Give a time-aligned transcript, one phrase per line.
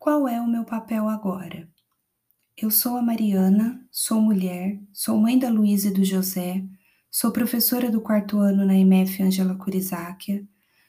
[0.00, 1.68] Qual é o meu papel agora?
[2.56, 6.64] Eu sou a Mariana, sou mulher, sou mãe da Luísa e do José,
[7.10, 10.42] sou professora do quarto ano na IMF Angela Kurizáquia,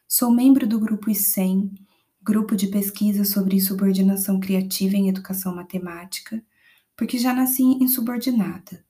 [0.08, 1.74] sou membro do grupo ICEM,
[2.22, 6.42] grupo de pesquisa sobre insubordinação criativa em educação matemática,
[6.96, 8.82] porque já nasci insubordinada.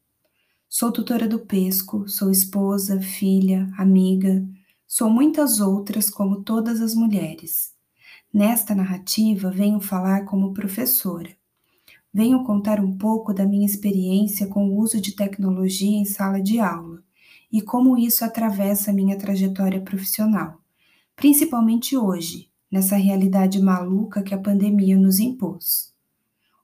[0.70, 4.48] Sou tutora do Pesco, sou esposa, filha, amiga,
[4.86, 7.74] sou muitas outras como todas as mulheres.
[8.34, 11.30] Nesta narrativa, venho falar como professora.
[12.14, 16.58] Venho contar um pouco da minha experiência com o uso de tecnologia em sala de
[16.58, 17.04] aula
[17.52, 20.62] e como isso atravessa minha trajetória profissional,
[21.14, 25.94] principalmente hoje, nessa realidade maluca que a pandemia nos impôs.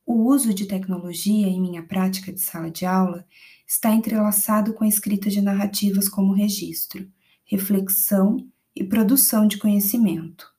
[0.05, 3.25] O uso de tecnologia em minha prática de sala de aula
[3.67, 7.05] está entrelaçado com a escrita de narrativas como registro,
[7.43, 10.56] reflexão e produção de conhecimento.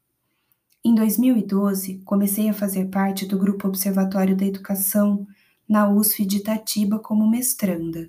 [0.88, 5.26] Em 2012, comecei a fazer parte do Grupo Observatório da Educação
[5.68, 8.08] na USF de Itatiba como mestranda.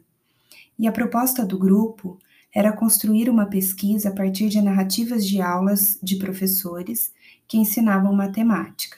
[0.80, 2.18] E a proposta do grupo
[2.56, 7.12] era construir uma pesquisa a partir de narrativas de aulas de professores
[7.50, 8.98] que ensinavam matemática.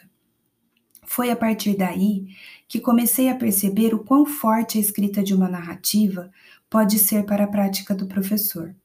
[1.03, 2.28] Foi a partir daí
[2.67, 6.30] que comecei a perceber o quão forte a escrita de uma narrativa
[6.69, 8.75] pode ser para a prática do professor.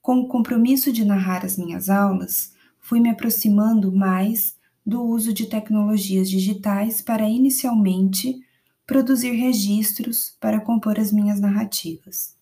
[0.00, 2.56] Com o compromisso de narrar as minhas aulas,
[2.88, 8.42] fui me aproximando mais do uso de tecnologias digitais para inicialmente
[8.86, 12.34] produzir registros para compor as minhas narrativas.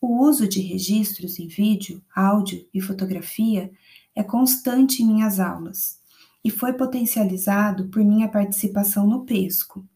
[0.00, 3.70] O uso de registros em vídeo, áudio e fotografia
[4.12, 6.00] é constante em minhas aulas
[6.44, 9.86] e foi potencializado por minha participação no PESCO.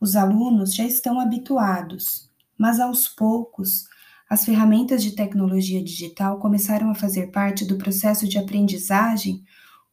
[0.00, 3.84] Os alunos já estão habituados, mas aos poucos
[4.30, 9.42] as ferramentas de tecnologia digital começaram a fazer parte do processo de aprendizagem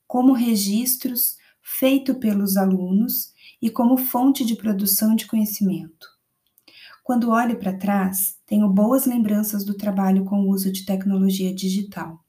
[0.06, 6.08] como registros feito pelos alunos e como fonte de produção de conhecimento.
[7.04, 12.24] Quando olho para trás, tenho boas lembranças do trabalho com o uso de tecnologia digital.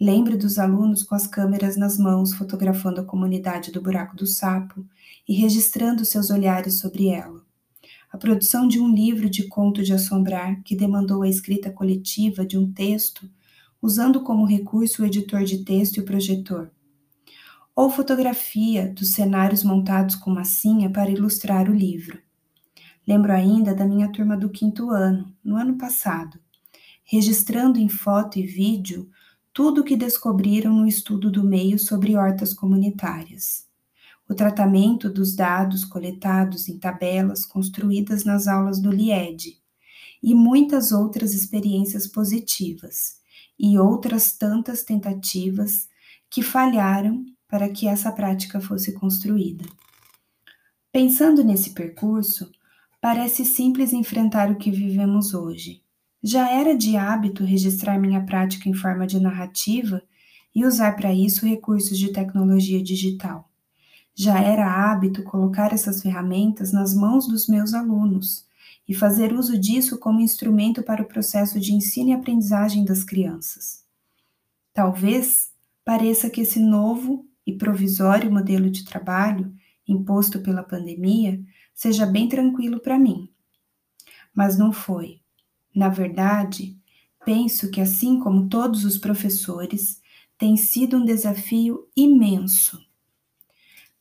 [0.00, 4.86] Lembro dos alunos com as câmeras nas mãos fotografando a comunidade do Buraco do Sapo
[5.28, 7.42] e registrando seus olhares sobre ela
[8.12, 12.58] a produção de um livro de conto de assombrar que demandou a escrita coletiva de
[12.58, 13.26] um texto,
[13.80, 16.70] usando como recurso o editor de texto e o projetor.
[17.74, 22.20] Ou fotografia dos cenários montados com massinha para ilustrar o livro.
[23.08, 26.38] Lembro ainda da minha turma do quinto ano, no ano passado,
[27.02, 29.08] registrando em foto e vídeo
[29.54, 33.71] tudo o que descobriram no estudo do meio sobre hortas comunitárias
[34.32, 39.60] o tratamento dos dados coletados em tabelas construídas nas aulas do LIED
[40.22, 43.18] e muitas outras experiências positivas
[43.58, 45.86] e outras tantas tentativas
[46.30, 49.66] que falharam para que essa prática fosse construída.
[50.90, 52.50] Pensando nesse percurso,
[53.00, 55.82] parece simples enfrentar o que vivemos hoje.
[56.22, 60.02] Já era de hábito registrar minha prática em forma de narrativa
[60.54, 63.51] e usar para isso recursos de tecnologia digital.
[64.14, 68.46] Já era hábito colocar essas ferramentas nas mãos dos meus alunos
[68.86, 73.84] e fazer uso disso como instrumento para o processo de ensino e aprendizagem das crianças.
[74.74, 75.50] Talvez
[75.84, 79.52] pareça que esse novo e provisório modelo de trabalho
[79.88, 81.42] imposto pela pandemia
[81.74, 83.28] seja bem tranquilo para mim.
[84.34, 85.20] Mas não foi.
[85.74, 86.78] Na verdade,
[87.24, 90.00] penso que, assim como todos os professores,
[90.36, 92.78] tem sido um desafio imenso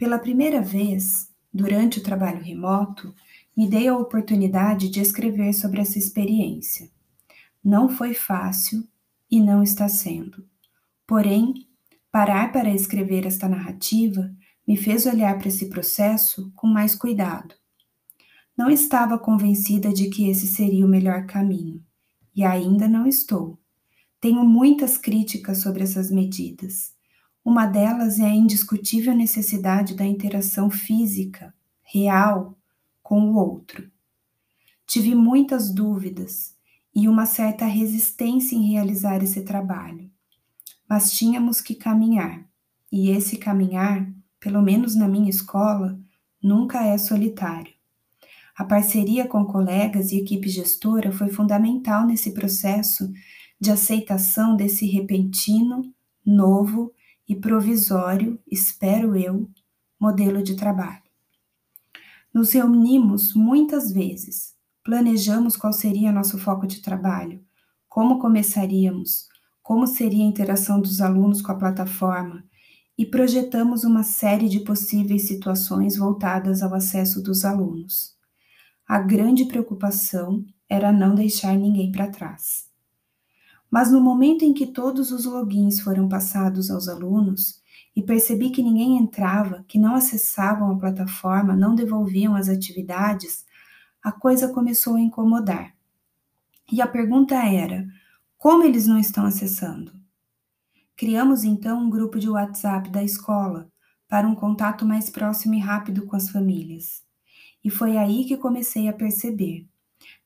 [0.02, 3.14] pela primeira vez, durante o trabalho remoto,
[3.56, 6.90] me dei a oportunidade de escrever sobre essa experiência.
[7.64, 8.84] Não foi fácil
[9.30, 10.44] e não está sendo.
[11.06, 11.68] Porém,
[12.12, 14.34] parar para escrever esta narrativa
[14.68, 17.54] me fez olhar para esse processo com mais cuidado.
[18.58, 21.80] Não estava convencida de que esse seria o melhor caminho,
[22.36, 23.60] e ainda não estou.
[24.20, 27.00] Tenho muitas críticas sobre essas medidas
[27.44, 32.56] uma delas é a indiscutível necessidade da interação física, real,
[33.02, 33.90] com o outro.
[34.86, 36.56] Tive muitas dúvidas
[36.94, 40.10] e uma certa resistência em realizar esse trabalho,
[40.88, 42.46] mas tínhamos que caminhar,
[42.92, 44.08] e esse caminhar,
[44.40, 46.00] pelo menos na minha escola,
[46.44, 47.74] nunca é solitário.
[48.56, 53.12] A parceria com colegas e equipe gestora foi fundamental nesse processo
[53.60, 55.92] de aceitação desse repentino,
[56.26, 56.94] novo
[57.32, 59.50] e provisório, espero eu,
[59.98, 61.02] modelo de trabalho.
[62.34, 67.42] Nos reunimos muitas vezes, planejamos qual seria nosso foco de trabalho,
[67.88, 69.30] como começaríamos,
[69.64, 72.44] como seria a interação dos alunos com a plataforma
[72.98, 78.14] e projetamos uma série de possíveis situações voltadas ao acesso dos alunos.
[78.86, 82.71] A grande preocupação era não deixar ninguém para trás.
[83.72, 87.62] Mas no momento em que todos os logins foram passados aos alunos
[87.96, 93.46] e percebi que ninguém entrava, que não acessavam a plataforma, não devolviam as atividades,
[94.04, 95.74] a coisa começou a incomodar.
[96.72, 97.88] E a pergunta era:
[98.38, 99.94] como eles não estão acessando?
[100.98, 103.72] Criamos então um grupo de WhatsApp da escola
[104.08, 107.04] para um contato mais próximo e rápido com as famílias.
[107.64, 109.71] E foi aí que comecei a perceber.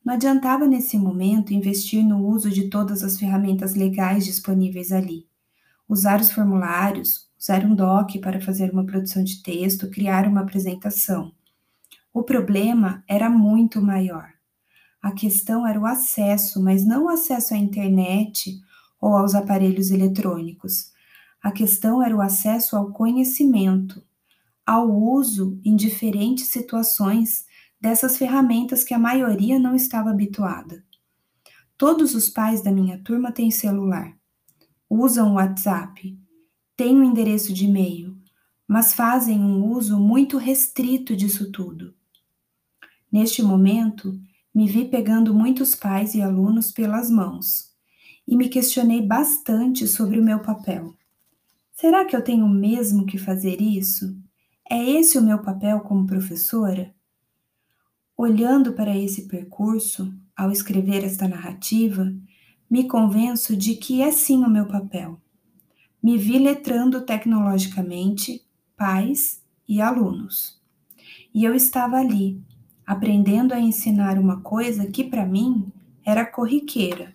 [0.06, 5.28] Não adiantava nesse momento investir no uso de todas as ferramentas legais disponíveis ali.
[5.90, 11.32] Usar os formulários, usar um doc para fazer uma produção de texto, criar uma apresentação.
[12.14, 14.30] O problema era muito maior.
[15.02, 18.62] A questão era o acesso, mas não o acesso à internet
[19.02, 20.92] ou aos aparelhos eletrônicos.
[21.42, 24.04] A questão era o acesso ao conhecimento,
[24.64, 27.46] ao uso em diferentes situações
[27.86, 30.84] dessas ferramentas que a maioria não estava habituada.
[31.78, 34.12] Todos os pais da minha turma têm celular,
[34.90, 36.18] usam o WhatsApp,
[36.76, 38.18] têm um endereço de e-mail,
[38.68, 41.94] mas fazem um uso muito restrito disso tudo.
[43.12, 44.20] Neste momento,
[44.52, 47.72] me vi pegando muitos pais e alunos pelas mãos
[48.28, 50.96] e me questionei bastante sobre o meu papel.
[51.72, 54.20] Será que eu tenho mesmo que fazer isso?
[54.68, 56.95] É esse o meu papel como professora?
[58.18, 62.14] Olhando para esse percurso, ao escrever esta narrativa,
[62.70, 65.20] me convenço de que é sim o meu papel.
[66.02, 68.42] Me vi letrando tecnologicamente
[68.78, 70.62] pais e alunos.
[71.34, 72.42] E eu estava ali,
[72.86, 75.70] aprendendo a ensinar uma coisa que para mim
[76.06, 77.14] era corriqueira,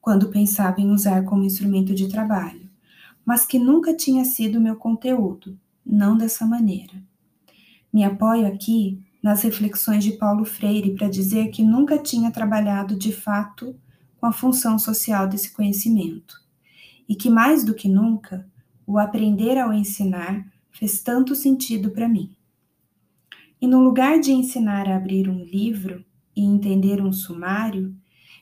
[0.00, 2.70] quando pensava em usar como instrumento de trabalho,
[3.24, 7.02] mas que nunca tinha sido meu conteúdo, não dessa maneira.
[7.92, 13.10] Me apoio aqui nas reflexões de Paulo Freire para dizer que nunca tinha trabalhado de
[13.10, 13.74] fato
[14.20, 16.40] com a função social desse conhecimento
[17.08, 18.48] e que mais do que nunca
[18.86, 22.36] o aprender ao ensinar fez tanto sentido para mim.
[23.60, 26.04] E no lugar de ensinar a abrir um livro
[26.36, 27.96] e entender um sumário,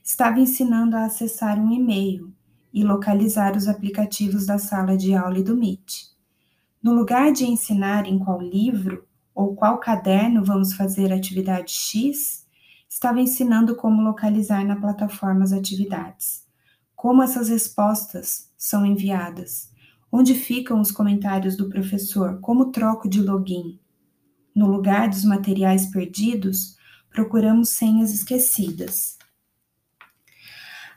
[0.05, 2.31] estava ensinando a acessar um e-mail
[2.75, 6.11] e localizar os aplicativos da sala de aula e do Meet.
[6.83, 12.47] No lugar de ensinar em qual livro ou qual caderno vamos fazer atividade X,
[12.89, 16.45] estava ensinando como localizar na plataforma as atividades,
[16.95, 19.71] como essas respostas são enviadas,
[20.13, 23.81] onde ficam os comentários do professor, como troco de login.
[24.55, 26.77] No lugar dos materiais perdidos,
[27.11, 29.19] procuramos senhas esquecidas.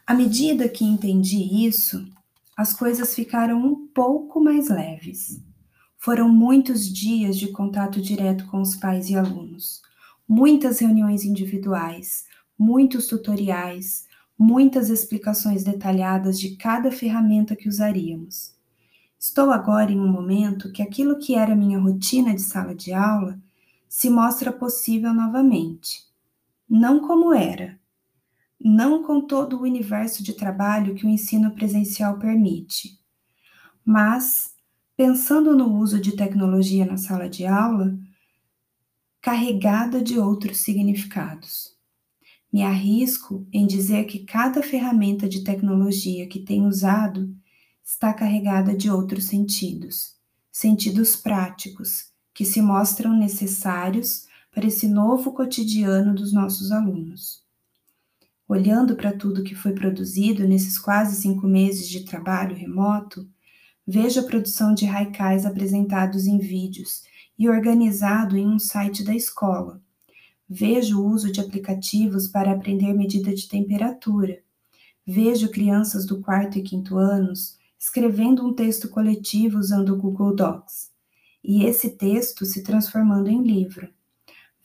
[0.06, 2.08] À medida que entendi isso,
[2.56, 5.44] as coisas ficaram um pouco mais leves.
[6.08, 9.82] Foram muitos dias de contato direto com os pais e alunos,
[10.26, 12.24] muitas reuniões individuais,
[12.58, 14.08] muitos tutoriais,
[14.40, 18.56] muitas explicações detalhadas de cada ferramenta que usaríamos.
[19.20, 23.38] Estou agora em um momento que aquilo que era minha rotina de sala de aula
[23.90, 26.06] se mostra possível novamente.
[26.70, 27.78] Não como era,
[28.58, 32.98] não com todo o universo de trabalho que o ensino presencial permite,
[33.84, 34.56] mas
[34.98, 37.96] pensando no uso de tecnologia na sala de aula,
[39.22, 41.78] carregada de outros significados.
[42.52, 47.32] Me arrisco em dizer que cada ferramenta de tecnologia que tenho usado
[47.84, 50.16] está carregada de outros sentidos,
[50.52, 57.44] sentidos práticos, que se mostram necessários para esse novo cotidiano dos nossos alunos.
[58.48, 63.30] Olhando para tudo que foi produzido nesses quase cinco meses de trabalho remoto,
[63.88, 67.04] vejo a produção de haikais apresentados em vídeos
[67.40, 69.82] e organizado em um site da escola.
[70.50, 74.40] Vejo o uso de aplicativos para aprender medida de temperatura.
[75.06, 80.90] Vejo crianças do quarto e quinto anos escrevendo um texto coletivo usando o Google Docs,
[81.44, 83.88] e esse texto se transformando em livro.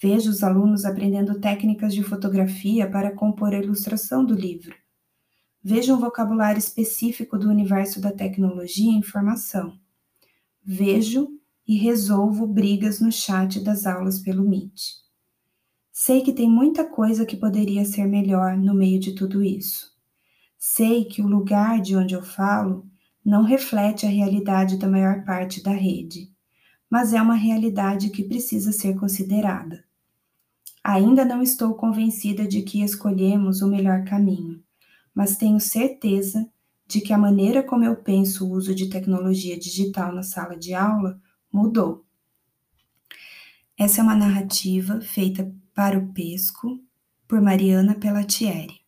[0.01, 4.75] Vejo os alunos aprendendo técnicas de fotografia para compor a ilustração do livro.
[5.65, 9.79] Vejo um vocabulário específico do universo da tecnologia e informação.
[10.65, 11.29] Vejo
[11.67, 15.03] e resolvo brigas no chat das aulas pelo Meet.
[15.93, 19.93] Sei que tem muita coisa que poderia ser melhor no meio de tudo isso.
[20.59, 22.85] Sei que o lugar de onde eu falo
[23.25, 26.33] não reflete a realidade da maior parte da rede,
[26.91, 29.85] mas é uma realidade que precisa ser considerada.
[30.83, 34.61] Ainda não estou convencida de que escolhemos o melhor caminho,
[35.15, 36.49] mas tenho certeza
[36.87, 40.75] de que a maneira como eu penso o uso de tecnologia digital na sala de
[40.75, 42.05] aula mudou.
[43.79, 46.79] Essa é uma narrativa feita para o Pesco
[47.27, 48.82] por Mariana Pellatieri.